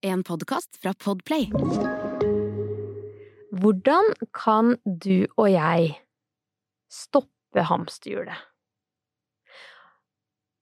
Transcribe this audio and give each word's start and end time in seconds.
En 0.00 0.20
podkast 0.22 0.76
fra 0.82 0.92
Podplay. 0.94 1.48
Hvordan 3.50 4.12
kan 4.30 4.76
du 4.86 5.26
og 5.34 5.48
jeg 5.50 5.88
stoppe 6.86 7.64
hamsterhjulet? 7.66 8.44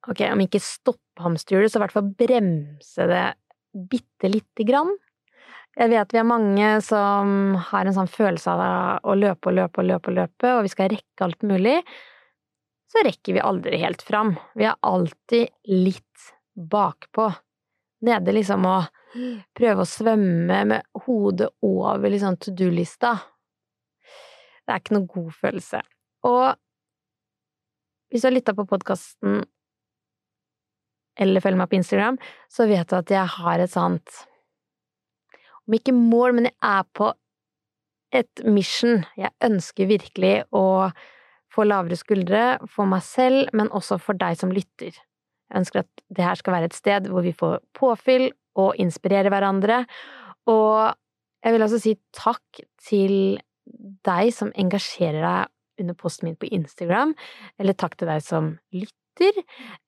Ok, 0.08 0.24
om 0.30 0.40
ikke 0.40 0.62
stoppe 0.64 1.20
hamsterhjulet, 1.20 1.68
så 1.68 1.76
i 1.76 1.84
hvert 1.84 1.96
fall 1.98 2.08
bremse 2.16 3.10
det 3.12 3.26
bitte 3.92 4.32
lite 4.32 4.64
grann. 4.72 4.96
Jeg 5.76 5.92
vet 5.92 6.16
vi 6.16 6.24
er 6.24 6.30
mange 6.32 6.74
som 6.88 7.60
har 7.68 7.84
en 7.84 8.00
sånn 8.00 8.08
følelse 8.08 8.56
av 8.56 9.04
å 9.04 9.20
løpe 9.20 9.52
og 9.52 9.60
løpe 9.60 9.84
og 9.84 9.90
løpe 9.92 10.14
og 10.14 10.20
løpe, 10.22 10.56
og 10.56 10.64
vi 10.64 10.72
skal 10.72 10.94
rekke 10.96 11.28
alt 11.28 11.44
mulig. 11.44 11.82
Så 12.88 13.04
rekker 13.04 13.36
vi 13.36 13.44
aldri 13.52 13.84
helt 13.84 14.00
fram. 14.00 14.38
Vi 14.56 14.64
er 14.64 14.80
alltid 14.80 15.52
litt 15.76 16.30
bakpå. 16.56 17.34
Nede 18.08 18.32
liksom 18.32 18.64
og 18.64 18.88
prøve 19.56 19.82
å 19.84 19.88
svømme 19.88 20.60
med 20.72 21.02
hodet 21.06 21.48
over 21.64 22.12
liksom 22.12 22.38
to 22.42 22.54
do-lista. 22.56 23.16
Det 24.66 24.74
er 24.74 24.82
ikke 24.82 24.96
noe 24.96 25.10
god 25.10 25.34
følelse. 25.40 25.82
Og 26.26 26.46
hvis 28.10 28.22
du 28.22 28.28
har 28.28 28.34
lytta 28.36 28.54
på 28.56 28.66
podkasten 28.68 29.44
eller 31.16 31.42
følger 31.42 31.60
meg 31.60 31.70
på 31.70 31.78
Instagram, 31.78 32.18
så 32.52 32.66
vet 32.68 32.88
du 32.90 32.96
at 32.98 33.12
jeg 33.12 33.34
har 33.38 33.62
et 33.62 33.72
sånt 33.72 34.24
Om 35.66 35.74
ikke 35.74 35.94
mål, 35.96 36.36
men 36.36 36.44
jeg 36.46 36.54
er 36.62 36.84
på 36.94 37.08
et 38.14 38.42
mission. 38.46 39.00
Jeg 39.18 39.34
ønsker 39.42 39.88
virkelig 39.90 40.44
å 40.54 40.92
få 41.50 41.64
lavere 41.66 41.98
skuldre 41.98 42.42
for 42.70 42.86
meg 42.86 43.02
selv, 43.02 43.50
men 43.56 43.72
også 43.74 43.98
for 43.98 44.14
deg 44.20 44.38
som 44.38 44.52
lytter. 44.54 44.94
Jeg 45.50 45.62
ønsker 45.62 45.82
at 45.84 46.04
det 46.12 46.24
her 46.26 46.38
skal 46.38 46.56
være 46.56 46.70
et 46.70 46.76
sted 46.76 47.08
hvor 47.12 47.24
vi 47.26 47.34
får 47.36 47.58
påfyll 47.76 48.30
og 48.58 48.78
inspirerer 48.82 49.30
hverandre. 49.32 49.82
Og 50.50 50.94
jeg 51.44 51.54
vil 51.54 51.66
også 51.66 51.80
si 51.82 51.94
takk 52.16 52.62
til 52.82 53.36
deg 54.06 54.30
som 54.34 54.52
engasjerer 54.58 55.22
deg 55.22 55.82
under 55.82 55.96
posten 55.98 56.30
min 56.30 56.38
på 56.40 56.48
Instagram, 56.56 57.12
eller 57.60 57.76
takk 57.76 57.98
til 58.00 58.08
deg 58.08 58.22
som 58.24 58.54
lytter. 58.72 59.42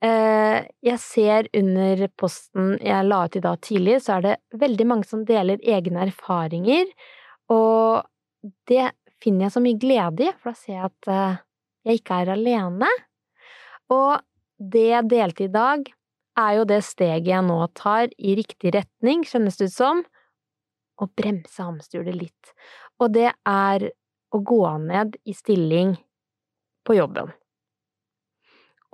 Eh, 0.05 0.67
jeg 0.85 1.01
ser 1.01 1.49
under 1.57 2.05
posten 2.19 2.75
jeg 2.85 3.07
la 3.07 3.23
ut 3.25 3.39
i 3.39 3.45
dag 3.45 3.61
tidlig, 3.65 3.99
så 4.05 4.19
er 4.19 4.27
det 4.27 4.37
veldig 4.61 4.87
mange 4.89 5.09
som 5.09 5.25
deler 5.29 5.63
egne 5.65 6.05
erfaringer, 6.09 6.91
og 7.53 8.05
det 8.69 8.91
finner 9.23 9.47
jeg 9.47 9.57
så 9.57 9.63
mye 9.65 9.81
glede 9.81 10.29
i, 10.29 10.33
for 10.39 10.53
da 10.53 10.61
ser 10.61 10.75
jeg 10.77 10.91
at 10.91 11.13
eh, 11.13 11.39
jeg 11.89 12.03
ikke 12.03 12.23
er 12.23 12.35
alene. 12.37 12.91
Og 13.95 14.21
det 14.59 14.87
jeg 14.91 15.09
delte 15.11 15.47
i 15.47 15.53
dag, 15.53 15.89
er 16.39 16.55
jo 16.59 16.67
det 16.71 16.83
steget 16.87 17.31
jeg 17.31 17.47
nå 17.47 17.59
tar 17.79 18.13
i 18.19 18.35
riktig 18.39 18.75
retning, 18.77 19.25
kjennes 19.27 19.59
det 19.59 19.71
ut 19.71 19.75
som, 19.75 20.03
å 20.99 21.07
bremse 21.19 21.63
hamsterhjulet 21.63 22.19
litt. 22.19 22.53
Og 22.99 23.15
det 23.15 23.31
er 23.47 23.89
å 24.35 24.41
gå 24.45 24.63
ned 24.83 25.17
i 25.25 25.35
stilling 25.35 25.95
på 26.87 26.99
jobben. 26.99 27.31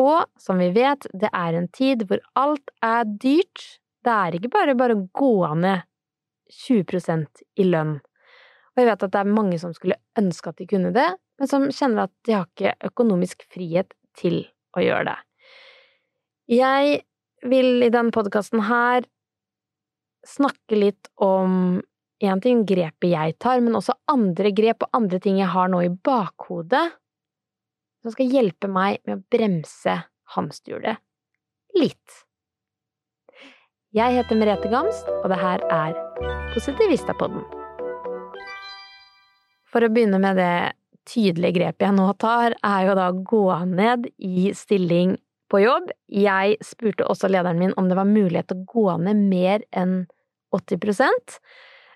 Og 0.01 0.27
som 0.41 0.59
vi 0.59 0.71
vet, 0.75 1.07
det 1.15 1.31
er 1.31 1.57
en 1.57 1.69
tid 1.73 2.05
hvor 2.09 2.23
alt 2.39 2.73
er 2.83 3.05
dyrt. 3.07 3.65
Det 4.05 4.13
er 4.13 4.37
ikke 4.37 4.53
bare 4.53 4.75
bare 4.79 4.97
å 4.99 5.05
gå 5.15 5.37
ned 5.61 5.85
20% 6.67 7.45
i 7.61 7.69
lønn. 7.69 7.99
Og 8.75 8.83
jeg 8.83 8.91
vet 8.91 9.05
at 9.07 9.13
det 9.15 9.21
er 9.21 9.37
mange 9.37 9.59
som 9.63 9.75
skulle 9.75 10.01
ønske 10.19 10.51
at 10.51 10.59
de 10.59 10.67
kunne 10.69 10.91
det, 10.95 11.07
men 11.39 11.51
som 11.51 11.69
kjenner 11.71 12.09
at 12.09 12.15
de 12.27 12.35
har 12.35 12.49
ikke 12.51 12.75
økonomisk 12.91 13.47
frihet 13.55 13.95
til 14.19 14.43
å 14.75 14.83
gjøre 14.83 15.13
det. 15.13 15.17
Jeg 16.51 16.99
vil 17.49 17.85
i 17.87 17.89
denne 17.93 18.13
podkasten 18.13 18.67
her 18.69 19.07
snakke 20.29 20.77
litt 20.77 21.09
om 21.21 21.81
én 22.25 22.43
ting 22.45 22.65
grepet 22.69 23.09
jeg 23.13 23.37
tar, 23.41 23.63
men 23.65 23.77
også 23.79 23.97
andre 24.13 24.53
grep 24.57 24.85
og 24.85 25.01
andre 25.01 25.21
ting 25.25 25.41
jeg 25.41 25.49
har 25.53 25.73
nå 25.73 25.81
i 25.87 25.93
bakhodet, 26.05 26.85
som 28.05 28.13
skal 28.13 28.29
hjelpe 28.29 28.69
meg 28.69 29.01
med 29.09 29.17
å 29.17 29.25
bremse 29.33 29.97
hamsterhjulet 30.37 31.01
litt. 31.81 32.21
Jeg 33.95 34.19
heter 34.19 34.37
Merete 34.37 34.69
Gamst, 34.69 35.09
og 35.23 35.29
det 35.33 35.41
her 35.41 35.65
er 35.73 35.97
Positivistapodden. 36.53 37.45
For 39.73 39.83
å 39.83 39.91
begynne 39.91 40.21
med 40.23 40.37
det 40.39 40.75
tydelige 41.09 41.57
grepet 41.57 41.89
jeg 41.89 41.97
nå 41.97 42.13
tar, 42.21 42.55
er 42.61 42.89
jo 42.89 42.97
da 43.01 43.09
å 43.11 43.23
gå 43.27 43.47
ned 43.73 44.11
i 44.21 44.51
stilling 44.57 45.17
på 45.55 45.63
jobb. 45.63 45.93
Jeg 46.11 46.59
spurte 46.67 47.07
også 47.07 47.31
lederen 47.31 47.63
min 47.63 47.77
om 47.79 47.87
det 47.89 47.99
var 47.99 48.11
mulighet 48.11 48.51
til 48.51 48.61
å 48.65 48.67
gå 48.75 48.99
ned 49.07 49.23
mer 49.31 49.65
enn 49.71 50.03
80% 50.55 51.39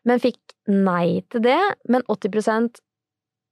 men 0.09 0.23
fikk 0.23 0.55
nei 0.71 1.21
til 1.33 1.45
det. 1.45 1.61
Men 1.91 2.05
80% 2.09 2.81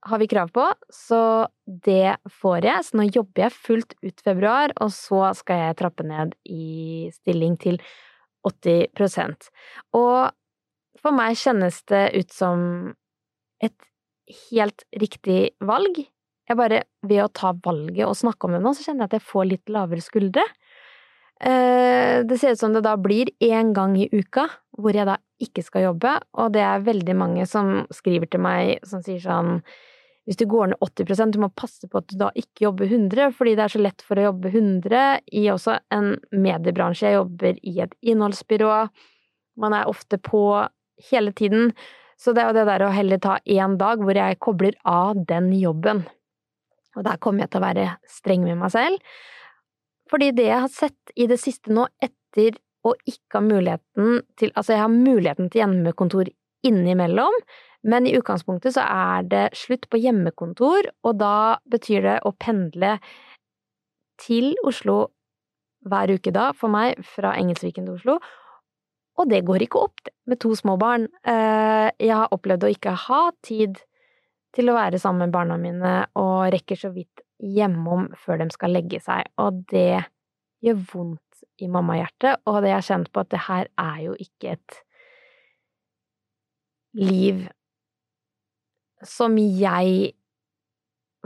har 0.07 0.21
vi 0.23 0.29
krav 0.31 0.53
på, 0.55 0.65
så 0.93 1.21
det 1.67 2.17
får 2.41 2.69
jeg. 2.69 2.87
Så 2.87 2.99
nå 2.99 3.09
jobber 3.09 3.47
jeg 3.47 3.57
fullt 3.57 3.97
ut 4.05 4.25
februar, 4.25 4.75
og 4.81 4.93
så 4.95 5.33
skal 5.39 5.65
jeg 5.65 5.79
trappe 5.81 6.07
ned 6.07 6.37
i 6.49 7.09
stilling 7.15 7.57
til 7.63 7.81
80% 8.47 9.49
Og 9.99 10.31
for 11.03 11.15
meg 11.17 11.39
kjennes 11.39 11.81
det 11.91 12.05
ut 12.15 12.31
som 12.33 12.61
et 13.63 13.75
helt 14.51 14.87
riktig 15.03 15.41
valg. 15.59 15.99
Jeg 16.47 16.59
bare, 16.59 16.85
ved 17.03 17.25
å 17.25 17.33
ta 17.35 17.53
valget 17.65 18.07
og 18.07 18.17
snakke 18.19 18.47
om 18.47 18.55
det 18.55 18.63
nå, 18.63 18.73
så 18.77 18.87
kjenner 18.87 19.05
jeg 19.05 19.11
at 19.11 19.19
jeg 19.19 19.29
får 19.33 19.49
litt 19.51 19.73
lavere 19.73 20.05
skuldre. 20.05 20.45
Eh, 21.41 22.23
det 22.25 22.39
ser 22.41 22.55
ut 22.55 22.63
som 22.63 22.73
det 22.73 22.85
da 22.87 22.95
blir 22.97 23.33
én 23.45 23.75
gang 23.77 23.97
i 23.99 24.07
uka 24.13 24.47
hvor 24.79 24.97
jeg 24.97 25.09
da 25.09 25.19
ikke 25.43 25.65
skal 25.65 25.91
jobbe, 25.91 26.15
og 26.41 26.55
det 26.55 26.63
er 26.65 26.87
veldig 26.87 27.17
mange 27.19 27.45
som 27.51 27.83
skriver 27.93 28.31
til 28.33 28.41
meg 28.41 28.87
som 28.89 29.03
sier 29.05 29.21
sånn 29.21 29.59
hvis 30.27 30.39
du 30.41 30.47
går 30.51 30.73
ned 30.73 30.81
80% 30.83 31.37
du 31.37 31.39
må 31.39 31.51
passe 31.55 31.87
på 31.87 32.01
at 32.01 32.09
du 32.11 32.17
da 32.19 32.33
ikke 32.35 32.65
jobber 32.65 32.89
100, 32.89 33.31
fordi 33.37 33.53
det 33.55 33.63
er 33.67 33.75
så 33.77 33.83
lett 33.83 34.03
for 34.03 34.19
å 34.19 34.25
jobbe 34.31 34.51
100 34.51 35.03
i 35.39 35.45
også 35.53 35.77
en 35.95 36.17
mediebransje. 36.35 37.07
Jeg 37.07 37.21
jobber 37.21 37.61
i 37.63 37.75
et 37.85 37.95
innholdsbyrå. 38.03 38.73
Man 39.63 39.77
er 39.77 39.87
ofte 39.87 40.19
på 40.19 40.43
hele 41.13 41.31
tiden. 41.31 41.71
Så 42.19 42.35
det 42.35 42.43
er 42.43 42.51
jo 42.51 42.59
det 42.59 42.67
der 42.73 42.89
å 42.89 42.91
heller 42.91 43.23
ta 43.23 43.37
én 43.47 43.79
dag 43.79 44.03
hvor 44.03 44.19
jeg 44.19 44.41
kobler 44.43 44.75
av 44.83 45.15
den 45.31 45.53
jobben. 45.55 46.03
Og 46.97 47.05
der 47.07 47.21
kommer 47.23 47.45
jeg 47.45 47.53
til 47.53 47.61
å 47.61 47.67
være 47.67 47.89
streng 48.11 48.47
med 48.47 48.59
meg 48.61 48.73
selv. 48.75 49.17
Fordi 50.11 50.31
det 50.37 50.49
jeg 50.49 50.63
har 50.65 50.73
sett 50.73 51.15
i 51.19 51.27
det 51.31 51.39
siste 51.43 51.75
nå, 51.75 51.87
etter 52.03 52.57
å 52.87 52.95
ikke 53.09 53.41
ha 53.41 53.43
muligheten 53.43 54.21
til 54.39 54.53
Altså, 54.55 54.77
jeg 54.77 54.85
har 54.85 54.93
muligheten 54.93 55.51
til 55.51 55.65
hjemmekontor 55.65 56.31
innimellom, 56.67 57.35
men 57.87 58.07
i 58.07 58.15
utgangspunktet 58.19 58.75
så 58.75 58.85
er 58.87 59.27
det 59.31 59.45
slutt 59.59 59.87
på 59.91 60.01
hjemmekontor, 60.03 60.89
og 61.07 61.19
da 61.21 61.59
betyr 61.71 62.07
det 62.07 62.17
å 62.27 62.33
pendle 62.35 62.97
til 64.23 64.55
Oslo 64.67 65.05
hver 65.87 66.11
uke 66.17 66.33
da, 66.35 66.51
for 66.57 66.73
meg, 66.73 66.99
fra 67.07 67.37
Engelsviken 67.39 67.87
til 67.87 67.99
Oslo. 67.99 68.17
Og 69.17 69.31
det 69.31 69.45
går 69.49 69.65
ikke 69.67 69.85
opp, 69.87 70.09
med 70.27 70.41
to 70.43 70.53
små 70.59 70.75
barn. 70.81 71.07
Eh, 71.25 71.89
jeg 72.03 72.13
har 72.13 72.33
opplevd 72.35 72.67
å 72.67 72.73
ikke 72.73 72.97
ha 73.07 73.21
tid 73.47 73.79
til 74.57 74.71
å 74.71 74.77
være 74.77 75.01
sammen 75.03 75.27
med 75.27 75.37
barna 75.37 75.59
mine 75.61 75.95
og 76.19 76.49
rekker 76.55 76.79
så 76.81 76.91
vidt 76.95 77.23
hjemom 77.43 78.09
før 78.17 78.41
de 78.41 78.49
skal 78.55 78.73
legge 78.73 79.01
seg, 79.05 79.29
og 79.43 79.63
det 79.71 80.03
gjør 80.65 80.83
vondt 80.93 81.45
i 81.61 81.69
mammahjertet, 81.73 82.43
og 82.49 82.63
det 82.65 82.73
jeg 82.73 82.79
har 82.79 82.89
kjent 82.89 83.13
på 83.13 83.23
at 83.23 83.33
det 83.33 83.43
her 83.47 83.69
er 83.81 83.99
jo 84.07 84.17
ikke 84.21 84.57
et 84.57 84.79
liv 86.97 87.45
som 89.05 89.37
jeg 89.37 90.15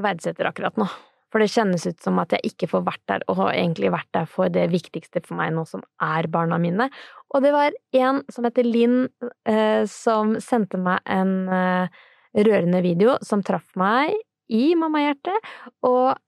verdsetter 0.01 0.49
akkurat 0.51 0.77
nå. 0.81 0.89
For 1.31 1.43
det 1.43 1.53
kjennes 1.53 1.85
ut 1.87 2.01
som 2.03 2.19
at 2.19 2.33
jeg 2.35 2.51
ikke 2.51 2.67
får 2.73 2.83
vært 2.89 3.03
der, 3.07 3.25
og 3.31 3.39
har 3.39 3.55
egentlig 3.55 3.93
vært 3.95 4.09
der 4.17 4.27
for 4.27 4.51
det 4.51 4.67
viktigste 4.73 5.23
for 5.23 5.39
meg 5.39 5.53
nå, 5.55 5.63
som 5.69 5.85
er 6.03 6.27
barna 6.33 6.59
mine. 6.59 6.89
Og 7.31 7.45
det 7.45 7.53
var 7.55 7.77
en 7.95 8.19
som 8.35 8.49
heter 8.49 8.67
Linn, 8.67 9.05
eh, 9.47 9.87
som 9.87 10.35
sendte 10.43 10.81
meg 10.83 10.99
en 11.07 11.37
eh, 11.55 12.01
rørende 12.37 12.83
video 12.85 13.17
som 13.27 13.43
traff 13.43 13.75
meg 13.79 14.15
i 14.51 14.75
mammahjertet, 14.79 15.51
og 15.87 16.19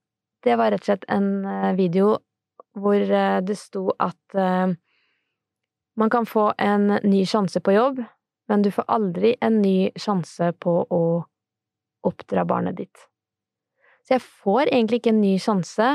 det 0.42 0.56
var 0.58 0.72
rett 0.74 0.82
og 0.82 0.88
slett 0.90 1.06
en 1.10 1.44
eh, 1.46 1.72
video 1.78 2.16
hvor 2.78 2.98
eh, 2.98 3.38
det 3.44 3.58
sto 3.60 3.90
at 4.00 4.38
uh, 4.38 4.72
man 6.00 6.10
kan 6.10 6.26
få 6.26 6.52
en 6.58 6.98
ny 7.04 7.22
sjanse 7.28 7.60
på 7.60 7.74
jobb, 7.74 8.00
men 8.48 8.62
du 8.64 8.70
får 8.72 8.88
aldri 8.88 9.34
en 9.44 9.60
ny 9.62 9.92
sjanse 10.00 10.52
på 10.62 10.74
å 10.88 11.02
oppdra 12.08 12.46
barnet 12.48 12.78
ditt. 12.80 13.04
Så 14.02 14.16
jeg 14.16 14.24
får 14.24 14.72
egentlig 14.72 15.02
ikke 15.02 15.12
en 15.12 15.22
ny 15.22 15.36
sjanse 15.38 15.90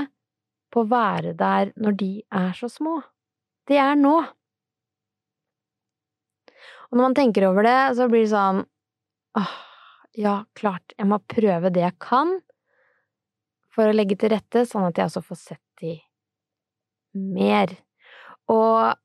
på 0.71 0.83
å 0.83 0.89
være 0.91 1.33
der 1.37 1.73
når 1.75 1.97
de 1.99 2.11
er 2.29 2.53
så 2.55 2.69
små. 2.71 2.99
Det 3.67 3.79
er 3.81 3.97
nå. 3.99 4.15
Og 6.87 6.95
når 6.95 7.03
man 7.03 7.17
tenker 7.17 7.49
over 7.49 7.67
det, 7.67 7.79
så 7.97 8.07
blir 8.07 8.23
det 8.23 8.31
sånn 8.31 8.61
åh, 9.37 9.55
ja, 10.17 10.41
klart, 10.57 10.95
jeg 10.97 11.09
må 11.09 11.19
prøve 11.29 11.69
det 11.73 11.83
jeg 11.83 11.97
kan 12.01 12.37
for 13.73 13.85
å 13.85 13.93
legge 13.93 14.17
til 14.17 14.33
rette, 14.33 14.65
sånn 14.65 14.87
at 14.89 14.97
jeg 14.97 15.11
også 15.11 15.21
får 15.27 15.39
sett 15.43 15.81
de 15.81 15.93
mer. 17.37 17.75
Og 18.49 18.97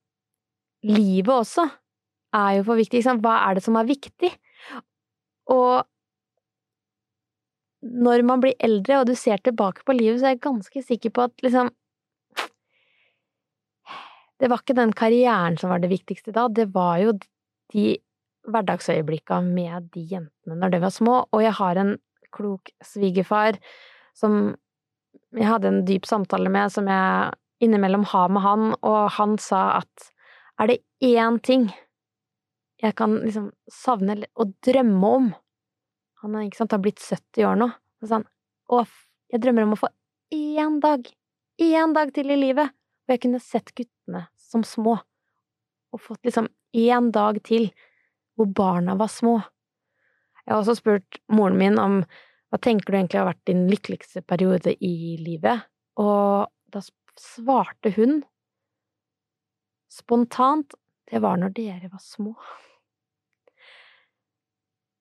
livet 0.89 1.33
også 1.35 1.67
er 2.33 2.59
jo 2.59 2.67
for 2.71 2.81
viktig. 2.81 3.03
Ikke? 3.03 3.19
Hva 3.25 3.35
er 3.45 3.59
det 3.59 3.65
som 3.67 3.77
er 3.77 3.91
viktig? 3.91 4.31
Og 5.53 5.83
når 7.83 8.25
man 8.25 8.41
blir 8.43 8.57
eldre 8.63 9.01
og 9.01 9.09
du 9.11 9.17
ser 9.19 9.43
tilbake 9.43 9.85
på 9.85 9.97
livet, 9.97 10.21
så 10.21 10.31
er 10.31 10.37
jeg 10.37 10.45
ganske 10.47 10.85
sikker 10.87 11.13
på 11.15 11.29
at 11.29 11.45
liksom 11.45 11.73
Det 14.43 14.49
var 14.51 14.59
ikke 14.59 14.75
den 14.75 14.91
karrieren 14.91 15.55
som 15.55 15.71
var 15.71 15.79
det 15.79 15.93
viktigste 15.93 16.33
da, 16.35 16.49
det 16.51 16.73
var 16.75 16.97
jo 16.99 17.13
de 17.71 17.85
hverdagsøyeblikka 18.49 19.41
med 19.45 19.91
de 19.95 20.03
jentene 20.17 20.59
når 20.59 20.75
de 20.75 20.83
var 20.83 20.95
små, 20.95 21.19
og 21.31 21.45
jeg 21.45 21.55
har 21.59 21.81
en 21.81 21.95
klok 22.33 22.73
svigerfar 22.85 23.59
som 24.17 24.55
jeg 25.33 25.49
hadde 25.49 25.71
en 25.71 25.85
dyp 25.89 26.07
samtale 26.09 26.51
med, 26.53 26.73
som 26.73 26.89
jeg 26.89 27.33
innimellom 27.65 28.05
har 28.11 28.33
med 28.33 28.45
han, 28.45 28.75
og 28.83 29.13
han 29.17 29.39
sa 29.41 29.79
at 29.79 30.11
er 30.61 30.73
det 30.73 30.83
én 31.05 31.39
ting 31.45 31.71
jeg 32.83 32.97
kan 32.99 33.15
liksom 33.23 33.53
savne 33.71 34.19
og 34.35 34.53
drømme 34.67 35.13
om? 35.17 35.31
Han 36.23 36.37
er, 36.39 36.51
sant, 36.55 36.75
har 36.75 36.83
blitt 36.83 37.01
70 37.03 37.47
år 37.47 37.59
nå, 37.61 37.71
så 38.03 38.09
sa 38.09 38.19
han 38.21 38.29
å, 38.73 38.83
jeg 39.33 39.43
drømmer 39.43 39.67
om 39.67 39.77
å 39.77 39.81
få 39.81 39.91
én 40.35 40.81
dag, 40.83 41.07
én 41.63 41.95
dag 41.95 42.13
til 42.15 42.33
i 42.33 42.39
livet, 42.39 42.73
hvor 43.05 43.15
jeg 43.15 43.25
kunne 43.25 43.43
sett 43.43 43.73
guttene 43.77 44.27
som 44.39 44.65
små, 44.67 44.99
og 45.93 46.01
fått 46.03 46.23
liksom 46.27 46.49
én 46.77 47.11
dag 47.15 47.41
til 47.47 47.71
hvor 48.43 48.53
barna 48.59 48.97
var 48.99 49.11
små. 49.13 49.39
Jeg 50.43 50.55
har 50.55 50.61
også 50.61 50.77
spurt 50.81 51.21
moren 51.31 51.59
min 51.59 51.79
om 51.79 52.01
hva 52.53 52.61
tenker 52.61 52.91
du 52.93 52.99
egentlig 52.99 53.21
har 53.21 53.31
vært 53.31 53.49
din 53.49 53.65
lykkeligste 53.71 54.25
periode 54.29 54.75
i 54.85 55.17
livet, 55.23 55.63
og 55.97 56.51
da 56.73 56.83
svarte 57.21 57.93
hun 57.97 58.21
spontant 59.93 60.75
det 61.13 61.21
var 61.21 61.37
når 61.41 61.53
dere 61.57 61.91
var 61.93 62.01
små. 62.01 62.33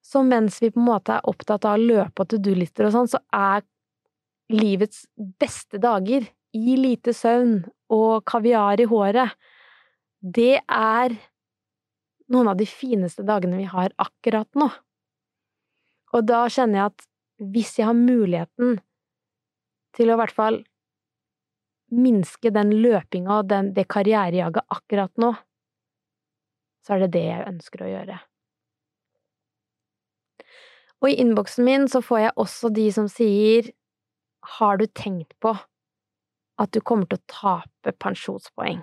Så 0.03 0.23
mens 0.27 0.57
vi 0.59 0.71
på 0.73 0.81
en 0.81 0.89
måte 0.89 1.15
er 1.15 1.27
opptatt 1.29 1.65
av 1.67 1.77
å 1.77 1.85
løpe 1.87 2.23
og 2.23 2.31
to 2.31 2.39
do-lister 2.43 2.89
og 2.89 2.95
sånn, 2.95 3.11
så 3.11 3.21
er 3.31 3.63
livets 4.51 5.05
beste 5.15 5.79
dager 5.79 6.25
i 6.51 6.75
lite 6.75 7.13
søvn 7.15 7.61
og 7.95 8.25
kaviar 8.27 8.81
i 8.83 8.87
håret, 8.91 9.37
det 10.19 10.59
er 10.67 11.15
noen 12.31 12.51
av 12.51 12.57
de 12.59 12.67
fineste 12.69 13.25
dagene 13.27 13.59
vi 13.59 13.67
har 13.69 13.93
akkurat 14.01 14.49
nå. 14.57 14.69
Og 16.15 16.25
da 16.27 16.45
kjenner 16.51 16.79
jeg 16.79 16.91
at 16.91 17.07
hvis 17.51 17.77
jeg 17.79 17.87
har 17.89 17.97
muligheten 17.97 18.79
til 19.97 20.11
å 20.11 20.15
i 20.15 20.21
hvert 20.21 20.35
fall 20.35 20.59
minske 21.91 22.51
den 22.55 22.71
løpinga 22.83 23.41
og 23.41 23.49
den, 23.51 23.71
det 23.75 23.89
karrierejaget 23.91 24.67
akkurat 24.71 25.11
nå, 25.19 25.33
så 26.85 26.95
er 26.95 27.05
det 27.05 27.13
det 27.17 27.25
jeg 27.25 27.47
ønsker 27.49 27.83
å 27.83 27.89
gjøre. 27.91 28.19
Og 31.01 31.09
i 31.09 31.17
innboksen 31.23 31.65
min 31.65 31.87
så 31.89 32.01
får 32.05 32.23
jeg 32.25 32.37
også 32.43 32.71
de 32.73 32.87
som 32.93 33.07
sier 33.09 33.71
Har 34.57 34.77
du 34.77 34.87
tenkt 34.87 35.33
på 35.41 35.53
at 36.61 36.71
du 36.73 36.79
kommer 36.81 37.09
til 37.09 37.19
å 37.19 37.29
tape 37.29 37.93
pensjonspoeng? 38.01 38.81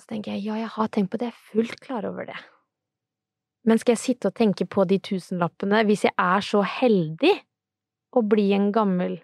Og 0.00 0.06
så 0.06 0.14
tenker 0.14 0.32
jeg 0.32 0.46
ja, 0.46 0.54
jeg 0.56 0.72
har 0.72 0.86
tenkt 0.88 1.10
på 1.12 1.18
det, 1.20 1.26
jeg 1.28 1.36
er 1.36 1.48
fullt 1.52 1.80
klar 1.84 2.06
over 2.08 2.24
det. 2.24 2.36
Men 3.68 3.76
skal 3.76 3.92
jeg 3.92 4.00
sitte 4.00 4.30
og 4.30 4.36
tenke 4.38 4.64
på 4.64 4.86
de 4.88 4.96
tusenlappene 4.96 5.82
hvis 5.84 6.06
jeg 6.06 6.14
er 6.16 6.44
så 6.46 6.62
heldig 6.64 7.34
å 8.16 8.22
bli 8.24 8.46
en 8.56 8.70
gammel, 8.72 9.18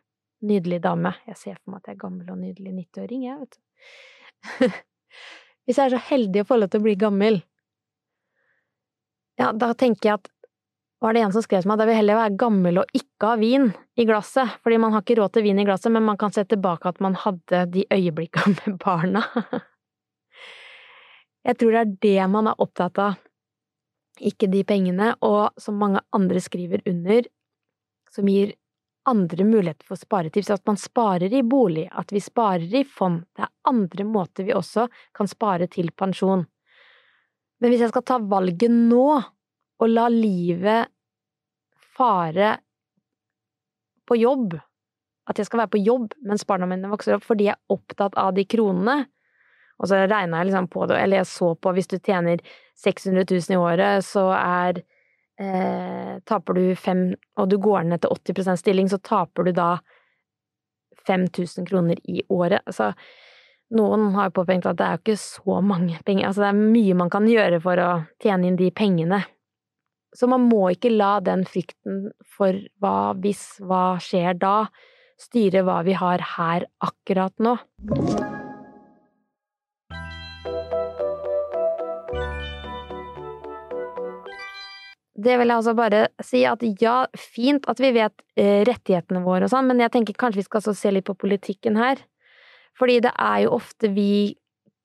nydelig 0.44 0.82
dame? 0.84 1.14
Jeg 1.24 1.38
ser 1.40 1.54
for 1.56 1.72
meg 1.72 1.80
at 1.80 1.88
jeg 1.88 1.96
er 1.96 2.02
gammel 2.02 2.28
og 2.28 2.42
nydelig 2.42 2.74
90-åring, 2.74 3.22
jeg, 3.24 3.38
vet 3.40 3.56
du. 3.56 4.66
hvis 5.64 5.80
jeg 5.80 5.86
er 5.86 5.94
så 5.94 6.00
heldig 6.10 6.42
å 6.42 6.48
få 6.50 6.58
lov 6.60 6.68
til 6.74 6.82
å 6.82 6.84
bli 6.84 6.94
gammel, 7.00 7.38
ja, 9.40 9.48
da 9.56 9.70
tenker 9.80 10.10
jeg 10.10 10.20
at 10.20 10.28
var 11.00 11.16
det 11.16 11.22
en 11.24 11.32
som 11.32 11.44
skrev 11.44 11.64
til 11.64 11.70
meg 11.70 11.78
at 11.78 11.86
jeg 11.86 11.92
vil 11.94 11.98
heller 12.02 12.20
være 12.20 12.36
gammel 12.42 12.82
og 12.82 13.00
ikke 13.00 13.30
ha 13.30 13.38
vin 13.40 13.70
i 13.96 14.04
glasset, 14.08 14.60
fordi 14.60 14.82
man 14.84 14.92
har 14.92 15.04
ikke 15.06 15.16
råd 15.22 15.38
til 15.38 15.48
vin 15.48 15.64
i 15.64 15.64
glasset, 15.64 15.88
men 15.96 16.04
man 16.04 16.20
kan 16.20 16.36
se 16.36 16.44
tilbake 16.44 16.92
at 16.92 17.00
man 17.04 17.16
hadde 17.24 17.62
de 17.72 17.86
øyeblikkene 17.96 18.58
med 18.60 18.78
barna. 18.84 19.24
Jeg 21.46 21.58
tror 21.60 21.74
det 21.74 21.80
er 21.80 21.96
det 22.02 22.28
man 22.32 22.50
er 22.50 22.62
opptatt 22.62 22.98
av, 22.98 23.18
ikke 24.18 24.48
de 24.50 24.64
pengene, 24.66 25.12
og 25.22 25.54
som 25.60 25.78
mange 25.78 26.00
andre 26.16 26.40
skriver 26.42 26.82
under, 26.88 27.28
som 28.10 28.26
gir 28.30 28.54
andre 29.06 29.44
muligheter 29.46 29.86
for 29.86 30.00
sparetips, 30.00 30.50
at 30.50 30.64
man 30.66 30.80
sparer 30.80 31.30
i 31.30 31.44
bolig, 31.46 31.86
at 31.92 32.10
vi 32.10 32.22
sparer 32.24 32.74
i 32.80 32.82
fond, 32.82 33.22
det 33.36 33.46
er 33.46 33.70
andre 33.70 34.06
måter 34.08 34.48
vi 34.48 34.56
også 34.56 34.88
kan 35.14 35.30
spare 35.30 35.68
til 35.70 35.92
pensjon. 35.94 36.42
Men 37.60 37.72
hvis 37.72 37.84
jeg 37.84 37.92
skal 37.94 38.04
ta 38.08 38.18
valget 38.18 38.72
nå, 38.72 39.06
og 39.76 39.92
la 39.92 40.06
livet 40.08 40.88
fare 41.96 42.54
på 44.08 44.16
jobb, 44.16 44.56
at 45.26 45.38
jeg 45.38 45.48
skal 45.48 45.62
være 45.62 45.72
på 45.74 45.82
jobb 45.82 46.14
mens 46.24 46.46
barna 46.48 46.68
mine 46.70 46.88
vokser 46.88 47.16
opp 47.16 47.26
fordi 47.26 47.48
jeg 47.48 47.56
er 47.58 47.74
opptatt 47.74 48.16
av 48.20 48.32
de 48.36 48.46
kronene, 48.48 49.04
og 49.76 49.88
så 49.90 49.98
regna 50.06 50.40
jeg 50.40 50.50
liksom 50.50 50.68
på 50.72 50.86
det, 50.88 50.98
eller 51.02 51.20
jeg 51.20 51.28
så 51.30 51.50
på 51.54 51.72
hvis 51.76 51.90
du 51.90 51.98
tjener 51.98 52.40
600 52.80 53.26
000 53.28 53.56
i 53.56 53.60
året, 53.60 54.04
så 54.04 54.30
er 54.36 54.80
eh, 55.40 56.16
Taper 56.24 56.56
du 56.56 56.74
fem 56.80 57.10
Og 57.36 57.48
du 57.50 57.58
går 57.60 57.84
ned 57.84 58.00
til 58.00 58.32
80 58.32 58.56
stilling, 58.56 58.88
så 58.88 58.98
taper 58.98 59.44
du 59.44 59.52
da 59.56 59.76
5000 61.06 61.66
kroner 61.68 62.00
i 62.08 62.22
året. 62.28 62.64
Altså, 62.66 62.90
noen 63.76 64.10
har 64.14 64.32
påpekt 64.34 64.66
at 64.66 64.78
det 64.78 64.86
er 64.86 64.96
jo 64.96 65.02
ikke 65.04 65.20
så 65.20 65.60
mange 65.62 65.98
penger, 66.06 66.28
altså 66.28 66.44
det 66.44 66.50
er 66.50 66.74
mye 66.74 66.98
man 66.98 67.10
kan 67.12 67.26
gjøre 67.30 67.60
for 67.62 67.82
å 67.82 67.90
tjene 68.22 68.50
inn 68.50 68.58
de 68.58 68.70
pengene. 68.74 69.22
Så 70.16 70.30
man 70.30 70.46
må 70.48 70.70
ikke 70.72 70.94
la 70.94 71.18
den 71.20 71.44
frykten 71.46 72.06
for 72.36 72.56
hva 72.82 73.12
hvis, 73.20 73.44
hva 73.60 73.98
skjer 74.02 74.38
da, 74.40 74.70
styre 75.20 75.66
hva 75.66 75.82
vi 75.86 75.98
har 75.98 76.24
her 76.36 76.70
akkurat 76.88 77.36
nå. 77.42 77.58
Det 85.26 85.34
vil 85.40 85.50
jeg 85.50 85.58
altså 85.58 85.74
bare 85.74 86.02
si 86.22 86.44
at 86.46 86.62
ja, 86.78 86.96
fint 87.18 87.64
at 87.70 87.80
vi 87.82 87.90
vet 87.96 88.14
eh, 88.38 88.62
rettighetene 88.68 89.24
våre 89.24 89.48
og 89.48 89.50
sånn, 89.50 89.66
men 89.66 89.82
jeg 89.82 89.90
tenker 89.96 90.18
kanskje 90.18 90.44
vi 90.44 90.46
skal 90.46 90.60
også 90.60 90.76
se 90.78 90.92
litt 90.94 91.06
på 91.08 91.16
politikken 91.18 91.78
her. 91.80 91.98
Fordi 92.78 93.00
det 93.02 93.10
er 93.10 93.40
jo 93.46 93.56
ofte 93.56 93.90
vi 93.90 94.36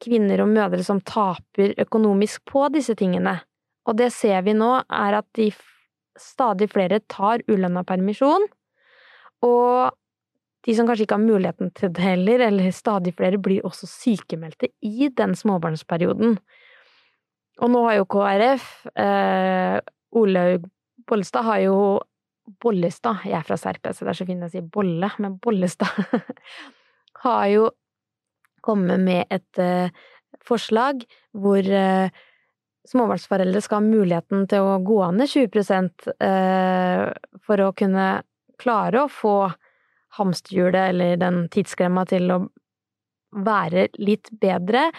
kvinner 0.02 0.42
og 0.42 0.50
mødre 0.50 0.82
som 0.86 1.02
taper 1.06 1.76
økonomisk 1.84 2.42
på 2.50 2.66
disse 2.74 2.96
tingene. 2.98 3.36
Og 3.86 3.98
det 4.00 4.10
ser 4.16 4.42
vi 4.48 4.56
nå, 4.58 4.72
er 4.82 5.20
at 5.20 5.28
de 5.38 5.52
stadig 6.18 6.72
flere 6.72 7.02
tar 7.12 7.44
ulønna 7.50 7.84
permisjon, 7.88 8.48
og 9.46 9.94
de 10.66 10.74
som 10.78 10.86
kanskje 10.86 11.08
ikke 11.08 11.18
har 11.18 11.24
muligheten 11.24 11.72
til 11.78 11.94
det 11.94 12.04
heller, 12.04 12.44
eller 12.48 12.74
stadig 12.76 13.16
flere, 13.18 13.40
blir 13.42 13.66
også 13.66 13.90
sykemeldte 13.90 14.70
i 14.86 15.10
den 15.18 15.34
småbarnsperioden. 15.38 16.36
Og 17.62 17.72
nå 17.74 17.82
har 17.88 17.98
jo 17.98 18.10
KrF 18.10 18.68
eh, 18.94 19.80
Olaug 20.18 20.68
Bollestad 21.08 21.46
har 21.48 21.60
jo 21.66 21.76
Bollestad, 22.62 23.22
jeg 23.26 23.38
er 23.38 23.46
fra 23.46 23.58
Serpe, 23.60 23.94
så 23.94 24.06
det 24.06 24.14
er 24.14 24.18
så 24.18 24.28
fint 24.28 24.46
å 24.46 24.50
si 24.52 24.62
bolle, 24.66 25.12
men 25.22 25.38
Bollestad 25.42 26.02
har 27.24 27.46
jo 27.52 27.70
kommet 28.66 29.02
med 29.02 29.30
et 29.34 29.62
uh, 29.62 29.90
forslag 30.46 31.04
hvor 31.38 31.66
uh, 31.66 32.10
småbarnsforeldre 32.90 33.62
skal 33.64 33.82
ha 33.82 33.86
muligheten 33.88 34.48
til 34.50 34.68
å 34.68 34.80
gå 34.86 35.00
ned 35.16 35.30
20 35.30 35.62
uh, 36.18 37.06
for 37.46 37.66
å 37.66 37.72
kunne 37.78 38.08
klare 38.62 39.06
å 39.06 39.12
få 39.12 39.36
hamsterhjulet 40.18 40.92
eller 40.92 41.22
den 41.22 41.46
tidsklemma 41.54 42.04
til 42.10 42.34
å 42.34 42.42
være 43.46 43.88
litt 43.96 44.28
bedre, 44.42 44.90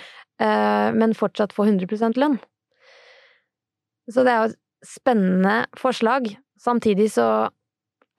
men 0.41 1.13
fortsatt 1.13 1.53
få 1.53 1.67
100% 1.69 2.17
lønn. 2.17 2.39
Så 4.09 4.25
det 4.25 4.33
er 4.33 4.41
jo 4.41 4.55
spennende 4.87 5.65
forslag. 5.79 6.29
Samtidig 6.61 7.11
så 7.15 7.27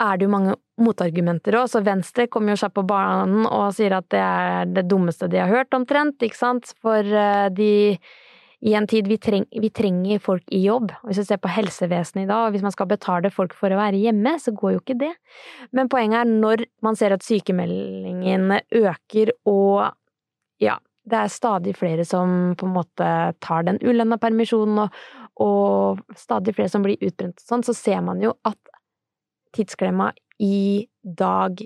er 0.04 0.18
det 0.18 0.28
jo 0.28 0.34
mange 0.34 0.58
motargumenter 0.82 1.56
òg, 1.60 1.70
så 1.70 1.84
Venstre 1.86 2.26
kommer 2.32 2.56
jo 2.56 2.62
seg 2.64 2.74
på 2.76 2.84
banen 2.88 3.46
og 3.46 3.72
sier 3.78 3.94
at 4.00 4.10
det 4.12 4.20
er 4.20 4.70
det 4.74 4.88
dummeste 4.90 5.30
de 5.32 5.40
har 5.44 5.52
hørt, 5.52 5.74
omtrent, 5.78 6.24
ikke 6.26 6.40
sant, 6.40 6.74
for 6.82 7.06
eh, 7.06 7.50
de 7.54 7.74
i 8.64 8.74
en 8.80 8.86
tid 8.88 9.10
vi, 9.12 9.18
treng, 9.20 9.44
vi 9.60 9.68
trenger 9.76 10.22
folk 10.24 10.46
i 10.56 10.62
jobb. 10.64 10.94
Hvis 11.04 11.20
vi 11.20 11.26
ser 11.28 11.40
på 11.44 11.52
helsevesenet 11.52 12.24
i 12.24 12.30
dag, 12.30 12.46
og 12.46 12.54
hvis 12.56 12.64
man 12.64 12.72
skal 12.72 12.88
betale 12.88 13.32
folk 13.34 13.52
for 13.60 13.74
å 13.74 13.80
være 13.80 14.00
hjemme, 14.00 14.38
så 14.40 14.54
går 14.56 14.78
jo 14.78 14.80
ikke 14.80 14.96
det. 15.02 15.12
Men 15.76 15.92
poenget 15.92 16.22
er 16.22 16.32
når 16.32 16.64
man 16.86 16.96
ser 16.96 17.16
at 17.16 17.26
sykemeldingene 17.28 18.62
øker 18.80 19.34
og 19.52 19.92
ja, 20.64 20.78
det 21.04 21.20
er 21.20 21.34
stadig 21.34 21.76
flere 21.76 22.06
som 22.08 22.54
på 22.56 22.70
en 22.70 22.76
måte 22.78 23.10
tar 23.44 23.68
den 23.68 23.82
ulønna 23.84 24.16
permisjonen, 24.22 24.86
og, 24.86 25.04
og, 25.42 26.04
stadig 26.18 26.54
flere 26.58 26.70
som 26.70 26.84
blir 26.86 27.02
utbrent 27.02 27.40
og 27.42 27.48
sånn, 27.48 27.66
så 27.66 27.74
ser 27.74 28.04
man 28.06 28.22
jo 28.22 28.36
at 28.46 28.60
tidsklemma 29.54 30.12
i 30.42 30.86
dag 31.04 31.62